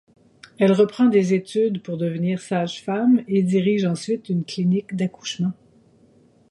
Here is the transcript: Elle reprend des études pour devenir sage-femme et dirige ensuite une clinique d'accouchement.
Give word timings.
Elle 0.57 0.71
reprend 0.71 1.05
des 1.05 1.35
études 1.35 1.83
pour 1.83 1.95
devenir 1.95 2.41
sage-femme 2.41 3.23
et 3.27 3.43
dirige 3.43 3.85
ensuite 3.85 4.29
une 4.29 4.43
clinique 4.43 4.95
d'accouchement. 4.95 5.53